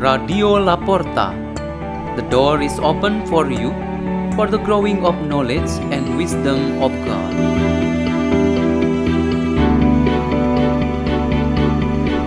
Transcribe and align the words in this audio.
Radio 0.00 0.56
La 0.56 0.76
Porta. 0.76 1.26
The 2.16 2.22
door 2.30 2.62
is 2.62 2.78
open 2.80 3.26
for 3.26 3.50
you 3.50 3.70
for 4.34 4.46
the 4.46 4.56
growing 4.56 5.04
of 5.04 5.14
knowledge 5.28 5.68
and 5.92 6.16
wisdom 6.16 6.80
of 6.82 6.90
God. 7.04 7.60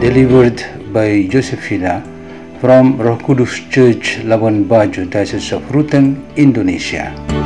delivered 0.04 0.60
by 0.92 1.08
Yosefina 1.32 2.04
from 2.60 3.00
Roh 3.00 3.18
Kudus 3.18 3.72
Church 3.72 4.20
Labuan 4.22 4.68
Bajo, 4.68 5.10
Diocese 5.10 5.54
of 5.54 5.64
Ruteng, 5.72 6.20
Indonesia. 6.36 7.43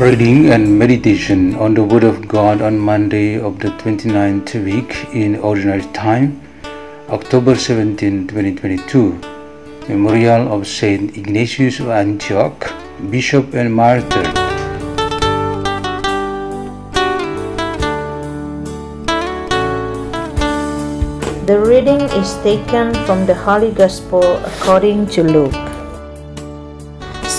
Reading 0.00 0.48
and 0.50 0.78
meditation 0.78 1.54
on 1.56 1.74
the 1.74 1.84
Word 1.84 2.04
of 2.04 2.26
God 2.26 2.62
on 2.62 2.78
Monday 2.78 3.38
of 3.38 3.58
the 3.58 3.68
29th 3.80 4.54
week 4.64 4.96
in 5.12 5.36
Ordinary 5.36 5.82
Time, 5.92 6.40
October 7.10 7.54
17, 7.54 8.26
2022. 8.28 9.20
Memorial 9.90 10.50
of 10.54 10.66
Saint 10.66 11.18
Ignatius 11.18 11.80
of 11.80 11.90
Antioch, 11.90 12.72
Bishop 13.10 13.52
and 13.52 13.74
Martyr. 13.74 14.22
The 21.44 21.60
reading 21.60 22.00
is 22.00 22.36
taken 22.42 22.94
from 23.04 23.26
the 23.26 23.34
Holy 23.34 23.70
Gospel 23.70 24.24
according 24.46 25.08
to 25.08 25.22
Luke. 25.22 25.69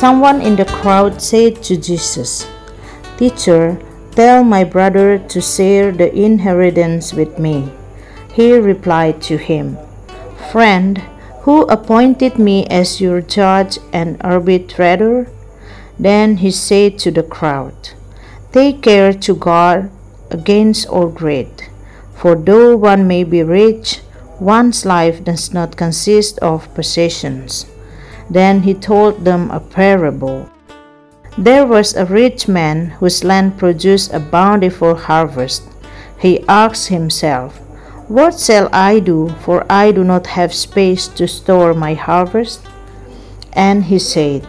Someone 0.02 0.42
in 0.42 0.56
the 0.56 0.66
crowd 0.66 1.22
said 1.22 1.62
to 1.62 1.78
Jesus, 1.78 2.50
Teacher, 3.18 3.78
tell 4.16 4.44
my 4.44 4.64
brother 4.64 5.20
to 5.30 5.40
share 5.40 5.92
the 5.92 6.12
inheritance 6.12 7.14
with 7.14 7.38
me. 7.38 7.72
He 8.34 8.58
replied 8.58 9.22
to 9.30 9.38
him, 9.38 9.78
Friend, 10.52 10.98
who 11.46 11.68
appointed 11.70 12.40
me 12.40 12.66
as 12.66 13.00
your 13.00 13.22
judge 13.22 13.78
and 13.94 14.18
arbitrator? 14.22 15.30
Then 16.00 16.38
he 16.38 16.50
said 16.50 16.98
to 17.06 17.12
the 17.12 17.22
crowd, 17.22 17.92
Take 18.52 18.82
care 18.82 19.14
to 19.14 19.36
guard 19.36 19.92
against 20.32 20.88
all 20.88 21.10
greed. 21.10 21.70
For 22.16 22.34
though 22.34 22.76
one 22.76 23.08
may 23.08 23.24
be 23.24 23.44
rich, 23.44 24.02
one's 24.40 24.84
life 24.84 25.24
does 25.24 25.54
not 25.54 25.78
consist 25.78 26.40
of 26.40 26.74
possessions. 26.74 27.68
Then 28.32 28.64
he 28.64 28.74
told 28.74 29.26
them 29.26 29.52
a 29.52 29.60
parable. 29.60 30.50
There 31.38 31.68
was 31.68 31.94
a 31.94 32.06
rich 32.06 32.48
man 32.48 32.96
whose 33.00 33.24
land 33.24 33.60
produced 33.60 34.14
a 34.14 34.20
bountiful 34.20 34.96
harvest. 34.96 35.64
He 36.18 36.48
asked 36.48 36.88
himself, 36.88 37.60
What 38.08 38.40
shall 38.40 38.70
I 38.72 39.00
do, 39.00 39.36
for 39.44 39.66
I 39.70 39.92
do 39.92 40.04
not 40.04 40.28
have 40.28 40.54
space 40.56 41.08
to 41.20 41.28
store 41.28 41.74
my 41.74 41.94
harvest? 41.94 42.62
And 43.52 43.84
he 43.84 44.00
said, 44.00 44.48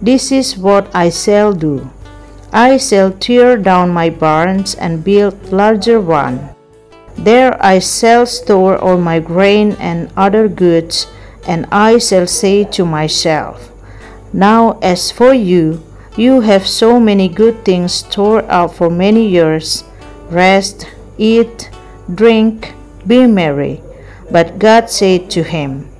This 0.00 0.30
is 0.30 0.56
what 0.56 0.86
I 0.94 1.10
shall 1.10 1.52
do. 1.52 1.90
I 2.52 2.78
shall 2.78 3.10
tear 3.10 3.58
down 3.58 3.90
my 3.90 4.10
barns 4.10 4.76
and 4.76 5.02
build 5.02 5.50
larger 5.50 6.00
ones 6.00 6.54
there 7.16 7.56
I 7.64 7.78
shall 7.78 8.26
store 8.26 8.76
all 8.76 8.98
my 8.98 9.20
grain 9.20 9.76
and 9.78 10.10
other 10.16 10.48
goods, 10.48 11.06
and 11.46 11.66
I 11.70 11.98
shall 11.98 12.26
say 12.26 12.64
to 12.64 12.84
myself, 12.84 13.70
Now 14.32 14.78
as 14.82 15.10
for 15.10 15.32
you, 15.34 15.82
you 16.16 16.40
have 16.42 16.66
so 16.66 17.00
many 17.00 17.28
good 17.28 17.64
things 17.64 17.92
stored 17.92 18.44
up 18.46 18.74
for 18.74 18.88
many 18.88 19.26
years. 19.26 19.84
Rest, 20.30 20.86
eat, 21.18 21.70
drink, 22.14 22.72
be 23.06 23.26
merry. 23.26 23.82
But 24.30 24.58
God 24.58 24.90
said 24.90 25.30
to 25.30 25.42
him, 25.42 25.90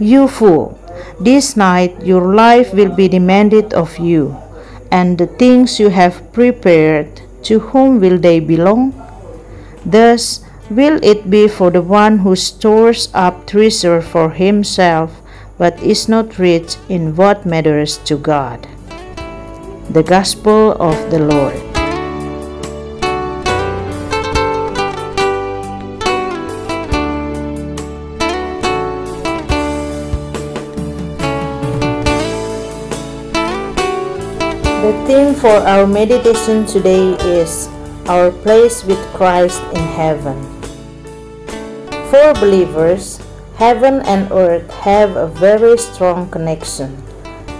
You 0.00 0.28
fool, 0.28 0.78
this 1.20 1.56
night 1.56 2.04
your 2.04 2.34
life 2.34 2.74
will 2.74 2.94
be 2.94 3.08
demanded 3.08 3.72
of 3.72 3.98
you, 3.98 4.36
and 4.90 5.16
the 5.16 5.26
things 5.26 5.78
you 5.78 5.88
have 5.88 6.32
prepared, 6.32 7.22
to 7.44 7.58
whom 7.58 8.00
will 8.00 8.18
they 8.18 8.40
belong? 8.40 8.92
Thus, 9.86 10.44
will 10.72 10.98
it 11.02 11.28
be 11.28 11.48
for 11.48 11.70
the 11.70 11.82
one 11.82 12.18
who 12.18 12.34
stores 12.34 13.08
up 13.12 13.46
treasure 13.46 14.00
for 14.00 14.30
himself 14.30 15.22
but 15.58 15.78
is 15.82 16.08
not 16.08 16.38
rich 16.38 16.76
in 16.88 17.14
what 17.14 17.46
matters 17.46 17.98
to 17.98 18.16
God. 18.16 18.66
The 19.90 20.02
Gospel 20.02 20.72
of 20.80 20.96
the 21.10 21.18
Lord. 21.20 21.54
The 34.82 34.92
theme 35.06 35.34
for 35.34 35.62
our 35.62 35.86
meditation 35.86 36.66
today 36.66 37.14
is 37.22 37.68
Our 38.08 38.32
Place 38.32 38.82
with 38.82 38.98
Christ 39.14 39.62
in 39.74 39.84
Heaven. 39.94 40.61
For 42.12 42.34
believers, 42.34 43.24
heaven 43.56 44.04
and 44.04 44.28
earth 44.32 44.68
have 44.84 45.16
a 45.16 45.32
very 45.32 45.78
strong 45.78 46.28
connection. 46.28 47.00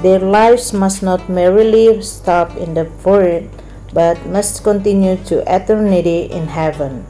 Their 0.04 0.20
lives 0.20 0.74
must 0.74 1.02
not 1.02 1.26
merely 1.26 2.02
stop 2.02 2.54
in 2.60 2.74
the 2.74 2.84
world, 3.00 3.48
but 3.94 4.20
must 4.26 4.62
continue 4.62 5.16
to 5.24 5.40
eternity 5.48 6.28
in 6.28 6.48
heaven. 6.52 7.06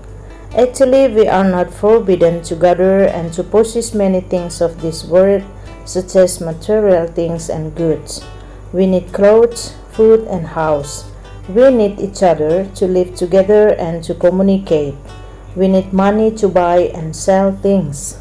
Actually, 0.54 1.10
we 1.10 1.26
are 1.26 1.42
not 1.42 1.74
forbidden 1.74 2.46
to 2.46 2.54
gather 2.54 3.10
and 3.10 3.34
to 3.34 3.42
possess 3.42 3.92
many 3.92 4.20
things 4.20 4.60
of 4.62 4.80
this 4.80 5.02
world, 5.02 5.42
such 5.84 6.14
as 6.14 6.40
material 6.40 7.08
things 7.08 7.50
and 7.50 7.74
goods. 7.74 8.22
We 8.72 8.86
need 8.86 9.12
clothes, 9.12 9.74
food, 9.90 10.30
and 10.30 10.46
house. 10.46 11.10
We 11.48 11.74
need 11.74 11.98
each 11.98 12.22
other 12.22 12.70
to 12.78 12.86
live 12.86 13.16
together 13.16 13.74
and 13.74 13.98
to 14.04 14.14
communicate. 14.14 14.94
We 15.54 15.68
need 15.68 15.92
money 15.92 16.30
to 16.36 16.48
buy 16.48 16.90
and 16.94 17.14
sell 17.14 17.52
things. 17.52 18.18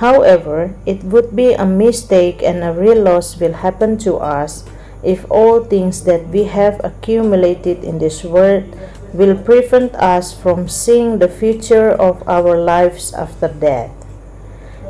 However, 0.00 0.74
it 0.86 1.04
would 1.04 1.36
be 1.36 1.52
a 1.52 1.66
mistake 1.66 2.42
and 2.42 2.64
a 2.64 2.72
real 2.72 3.02
loss 3.02 3.38
will 3.38 3.60
happen 3.60 3.98
to 3.98 4.16
us 4.16 4.64
if 5.02 5.30
all 5.30 5.62
things 5.62 6.04
that 6.04 6.28
we 6.28 6.44
have 6.44 6.80
accumulated 6.82 7.84
in 7.84 7.98
this 7.98 8.24
world 8.24 8.64
will 9.12 9.36
prevent 9.36 9.94
us 9.96 10.32
from 10.32 10.68
seeing 10.68 11.18
the 11.18 11.28
future 11.28 11.90
of 11.90 12.26
our 12.28 12.56
lives 12.56 13.12
after 13.12 13.48
death. 13.48 13.90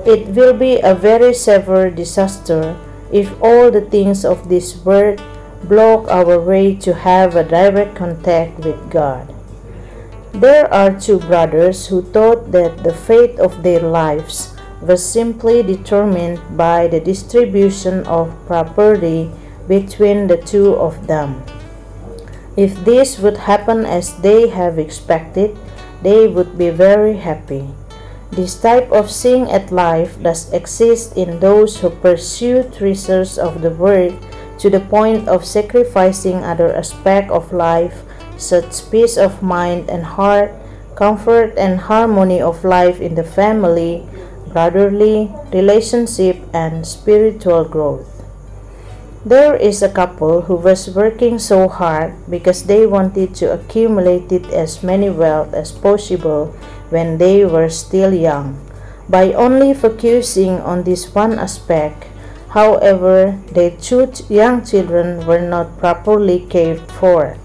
It 0.06 0.28
will 0.28 0.54
be 0.54 0.78
a 0.81 0.94
very 0.94 1.34
severe 1.34 1.91
disaster 1.91 2.76
if 3.12 3.34
all 3.43 3.70
the 3.70 3.82
things 3.82 4.25
of 4.25 4.49
this 4.49 4.76
world 4.84 5.20
block 5.65 6.09
our 6.09 6.41
way 6.41 6.75
to 6.76 6.94
have 6.94 7.37
a 7.37 7.44
direct 7.44 7.97
contact 7.97 8.60
with 8.60 8.78
God. 8.91 9.40
There 10.33 10.73
are 10.73 10.95
two 10.95 11.19
brothers 11.19 11.89
who 11.89 12.03
thought 12.03 12.53
that 12.53 12.85
the 12.85 12.95
fate 12.95 13.39
of 13.41 13.63
their 13.63 13.81
lives 13.81 14.55
was 14.81 15.05
simply 15.05 15.63
determined 15.63 16.39
by 16.57 16.87
the 16.87 17.01
distribution 17.01 18.07
of 18.07 18.31
property 18.47 19.31
between 19.67 20.29
the 20.29 20.39
two 20.39 20.75
of 20.79 21.07
them. 21.07 21.43
If 22.57 22.85
this 22.85 23.19
would 23.19 23.51
happen 23.51 23.85
as 23.85 24.15
they 24.23 24.49
have 24.49 24.79
expected, 24.79 25.59
they 26.03 26.29
would 26.29 26.57
be 26.57 26.71
very 26.71 27.19
happy. 27.19 27.69
This 28.31 28.55
type 28.55 28.91
of 28.93 29.11
seeing 29.11 29.50
at 29.50 29.73
life 29.73 30.23
does 30.23 30.53
exist 30.53 31.17
in 31.17 31.41
those 31.41 31.81
who 31.81 31.91
pursue 31.91 32.62
treasures 32.71 33.38
of 33.38 33.62
the 33.62 33.75
world 33.75 34.15
to 34.59 34.71
the 34.71 34.81
point 34.81 35.26
of 35.26 35.44
sacrificing 35.44 36.44
other 36.44 36.73
aspects 36.73 37.33
of 37.33 37.53
life 37.53 38.06
such 38.40 38.90
peace 38.90 39.16
of 39.16 39.42
mind 39.42 39.88
and 39.88 40.04
heart, 40.04 40.52
comfort 40.96 41.54
and 41.56 41.81
harmony 41.81 42.40
of 42.40 42.64
life 42.64 43.00
in 43.00 43.14
the 43.14 43.25
family, 43.25 44.04
brotherly 44.52 45.31
relationship 45.52 46.37
and 46.52 46.87
spiritual 46.87 47.64
growth. 47.64 48.20
There 49.25 49.54
is 49.54 49.82
a 49.82 49.92
couple 49.92 50.48
who 50.48 50.56
was 50.56 50.96
working 50.96 51.38
so 51.38 51.69
hard 51.69 52.16
because 52.28 52.64
they 52.64 52.87
wanted 52.87 53.34
to 53.37 53.52
accumulate 53.52 54.32
as 54.48 54.82
many 54.82 55.10
wealth 55.10 55.52
as 55.52 55.72
possible 55.72 56.56
when 56.88 57.19
they 57.19 57.44
were 57.44 57.69
still 57.69 58.14
young. 58.14 58.56
By 59.10 59.32
only 59.34 59.75
focusing 59.75 60.60
on 60.64 60.84
this 60.84 61.14
one 61.14 61.38
aspect, 61.38 62.08
however, 62.56 63.38
their 63.52 63.72
two 63.72 64.08
young 64.28 64.64
children 64.64 65.26
were 65.26 65.42
not 65.42 65.76
properly 65.78 66.46
cared 66.48 66.81
for. 66.92 67.37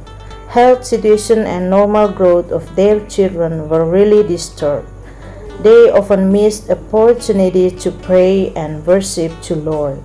Health 0.50 0.86
situation 0.86 1.46
and 1.46 1.70
normal 1.70 2.08
growth 2.08 2.52
of 2.52 2.76
their 2.76 3.00
children 3.08 3.68
were 3.68 3.84
really 3.84 4.26
disturbed. 4.26 4.88
They 5.62 5.90
often 5.90 6.32
missed 6.32 6.70
opportunity 6.70 7.72
to 7.72 7.92
pray 7.92 8.54
and 8.56 8.86
worship 8.86 9.32
to 9.44 9.56
Lord. 9.56 10.02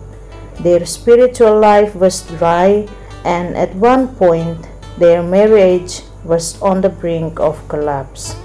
Their 0.61 0.87
spiritual 0.87 1.59
life 1.59 1.95
was 1.95 2.23
dry, 2.23 2.89
and 3.25 3.57
at 3.57 3.75
one 3.75 4.15
point, 4.17 4.69
their 4.99 5.23
marriage 5.23 6.03
was 6.25 6.61
on 6.63 6.81
the 6.81 6.89
brink 6.89 7.41
of 7.41 7.67
collapse. 7.69 8.37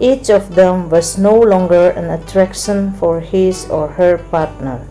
Each 0.00 0.30
of 0.30 0.54
them 0.54 0.88
was 0.88 1.18
no 1.18 1.36
longer 1.38 1.90
an 1.90 2.08
attraction 2.08 2.92
for 2.92 3.20
his 3.20 3.68
or 3.68 3.88
her 4.00 4.16
partner. 4.16 4.86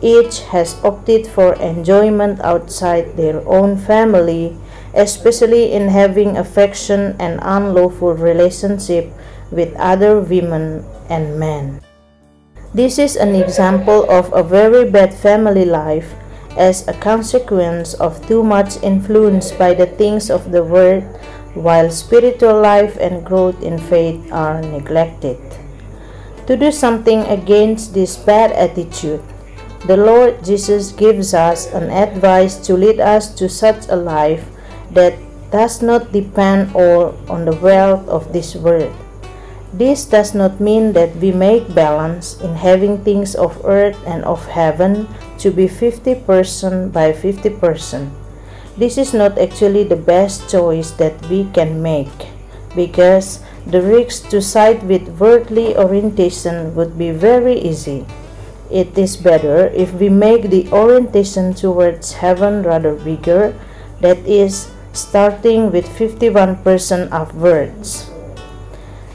Each 0.00 0.40
has 0.54 0.78
opted 0.84 1.26
for 1.26 1.54
enjoyment 1.54 2.40
outside 2.40 3.16
their 3.16 3.42
own 3.48 3.76
family, 3.76 4.56
especially 4.94 5.72
in 5.72 5.88
having 5.88 6.36
affection 6.36 7.16
and 7.18 7.40
unlawful 7.42 8.14
relationship 8.14 9.10
with 9.50 9.74
other 9.76 10.20
women 10.20 10.84
and 11.10 11.38
men. 11.38 11.80
This 12.74 12.98
is 12.98 13.14
an 13.16 13.34
example 13.34 14.08
of 14.10 14.32
a 14.32 14.42
very 14.42 14.90
bad 14.90 15.14
family 15.14 15.64
life 15.64 16.14
as 16.56 16.86
a 16.86 16.94
consequence 16.94 17.94
of 17.94 18.18
too 18.26 18.42
much 18.42 18.82
influence 18.82 19.52
by 19.52 19.74
the 19.74 19.86
things 19.86 20.30
of 20.30 20.50
the 20.50 20.62
world 20.62 21.02
while 21.54 21.90
spiritual 21.90 22.60
life 22.60 22.96
and 22.98 23.24
growth 23.24 23.62
in 23.62 23.78
faith 23.78 24.18
are 24.32 24.60
neglected. 24.60 25.38
To 26.46 26.56
do 26.56 26.70
something 26.70 27.20
against 27.30 27.94
this 27.94 28.16
bad 28.16 28.52
attitude, 28.52 29.22
the 29.86 29.96
Lord 29.96 30.44
Jesus 30.44 30.92
gives 30.92 31.32
us 31.32 31.66
an 31.72 31.90
advice 31.90 32.56
to 32.66 32.74
lead 32.74 33.00
us 33.00 33.34
to 33.36 33.48
such 33.48 33.88
a 33.88 33.96
life 33.96 34.53
that 34.94 35.14
does 35.50 35.82
not 35.82 36.12
depend 36.12 36.74
all 36.74 37.14
on 37.28 37.44
the 37.44 37.54
wealth 37.58 38.08
of 38.08 38.32
this 38.32 38.54
world. 38.54 38.94
This 39.74 40.06
does 40.06 40.34
not 40.34 40.60
mean 40.60 40.92
that 40.94 41.16
we 41.16 41.32
make 41.32 41.74
balance 41.74 42.40
in 42.40 42.54
having 42.54 43.02
things 43.02 43.34
of 43.34 43.58
earth 43.64 43.98
and 44.06 44.24
of 44.24 44.46
heaven 44.46 45.08
to 45.38 45.50
be 45.50 45.66
50% 45.66 46.92
by 46.92 47.12
50%. 47.12 48.10
This 48.76 48.98
is 48.98 49.14
not 49.14 49.38
actually 49.38 49.82
the 49.82 49.98
best 49.98 50.50
choice 50.50 50.90
that 50.98 51.14
we 51.26 51.46
can 51.54 51.82
make 51.82 52.30
because 52.74 53.38
the 53.66 53.82
risk 53.82 54.28
to 54.30 54.42
side 54.42 54.82
with 54.82 55.20
worldly 55.20 55.76
orientation 55.76 56.74
would 56.74 56.98
be 56.98 57.10
very 57.10 57.54
easy. 57.54 58.06
It 58.70 58.98
is 58.98 59.16
better 59.16 59.68
if 59.70 59.94
we 59.94 60.08
make 60.08 60.50
the 60.50 60.66
orientation 60.70 61.54
towards 61.54 62.18
heaven 62.18 62.62
rather 62.62 62.94
bigger, 62.94 63.54
that 64.00 64.18
is, 64.26 64.73
starting 64.94 65.70
with 65.70 65.84
51% 65.84 67.10
upwards. 67.12 68.10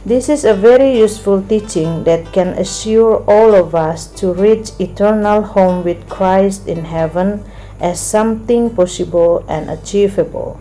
This 0.05 0.29
is 0.29 0.45
a 0.45 0.53
very 0.53 0.97
useful 0.97 1.41
teaching 1.41 2.03
that 2.03 2.31
can 2.31 2.49
assure 2.59 3.23
all 3.27 3.55
of 3.55 3.75
us 3.75 4.07
to 4.19 4.33
reach 4.33 4.71
eternal 4.79 5.41
home 5.41 5.83
with 5.83 6.07
Christ 6.07 6.67
in 6.67 6.85
heaven 6.85 7.43
as 7.79 7.99
something 7.99 8.75
possible 8.75 9.43
and 9.47 9.69
achievable. 9.69 10.59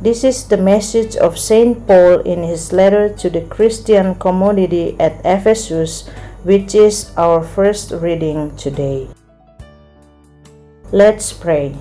This 0.00 0.22
is 0.22 0.46
the 0.46 0.56
message 0.56 1.16
of 1.16 1.38
St. 1.38 1.86
Paul 1.86 2.20
in 2.22 2.44
his 2.44 2.72
letter 2.72 3.08
to 3.18 3.28
the 3.28 3.42
Christian 3.42 4.14
community 4.14 4.94
at 5.00 5.20
Ephesus, 5.24 6.06
which 6.44 6.74
is 6.74 7.10
our 7.16 7.42
first 7.42 7.90
reading 7.90 8.54
today. 8.56 9.08
Let's 10.92 11.32
pray. 11.32 11.74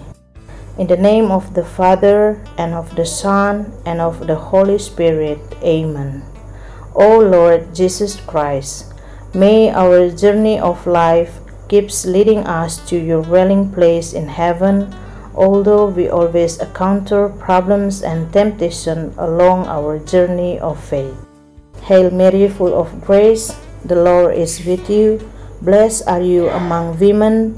In 0.77 0.85
the 0.85 0.95
name 0.95 1.33
of 1.33 1.57
the 1.57 1.65
Father, 1.65 2.37
and 2.53 2.77
of 2.77 2.93
the 2.93 3.05
Son, 3.05 3.73
and 3.89 3.97
of 3.99 4.29
the 4.29 4.37
Holy 4.37 4.77
Spirit, 4.77 5.41
Amen. 5.65 6.21
O 6.93 7.17
Lord 7.17 7.73
Jesus 7.73 8.21
Christ, 8.21 8.93
may 9.33 9.73
our 9.73 10.13
journey 10.13 10.61
of 10.61 10.85
life 10.85 11.41
keeps 11.67 12.05
leading 12.05 12.45
us 12.45 12.77
to 12.93 12.95
your 12.95 13.25
dwelling 13.25 13.73
place 13.73 14.13
in 14.13 14.29
heaven, 14.29 14.93
although 15.33 15.89
we 15.89 16.13
always 16.13 16.61
encounter 16.61 17.29
problems 17.41 18.05
and 18.05 18.31
temptation 18.31 19.17
along 19.17 19.65
our 19.65 19.97
journey 19.97 20.61
of 20.61 20.77
faith. 20.77 21.17
Hail 21.89 22.11
Mary, 22.13 22.47
full 22.47 22.77
of 22.77 23.01
grace, 23.01 23.49
the 23.83 23.97
Lord 23.97 24.37
is 24.37 24.61
with 24.61 24.85
you. 24.93 25.17
Blessed 25.57 26.05
are 26.05 26.21
you 26.21 26.49
among 26.53 26.99
women, 26.99 27.57